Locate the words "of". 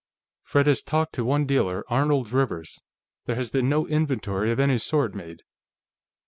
4.49-4.59